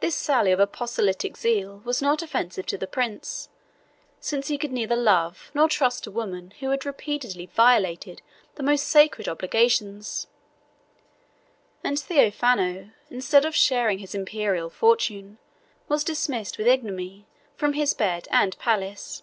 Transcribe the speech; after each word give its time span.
This 0.00 0.16
sally 0.16 0.50
of 0.50 0.58
apostolic 0.58 1.36
zeal 1.36 1.80
was 1.84 2.02
not 2.02 2.22
offensive 2.24 2.66
to 2.66 2.76
the 2.76 2.88
prince, 2.88 3.50
since 4.18 4.48
he 4.48 4.58
could 4.58 4.72
neither 4.72 4.96
love 4.96 5.52
nor 5.54 5.68
trust 5.68 6.08
a 6.08 6.10
woman 6.10 6.50
who 6.58 6.70
had 6.70 6.84
repeatedly 6.84 7.46
violated 7.46 8.20
the 8.56 8.64
most 8.64 8.82
sacred 8.88 9.28
obligations; 9.28 10.26
and 11.84 12.00
Theophano, 12.00 12.90
instead 13.10 13.44
of 13.44 13.54
sharing 13.54 14.00
his 14.00 14.12
imperial 14.16 14.68
fortune, 14.70 15.38
was 15.86 16.02
dismissed 16.02 16.58
with 16.58 16.66
ignominy 16.66 17.28
from 17.54 17.74
his 17.74 17.94
bed 17.94 18.26
and 18.32 18.58
palace. 18.58 19.22